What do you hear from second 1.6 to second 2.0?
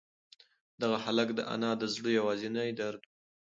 د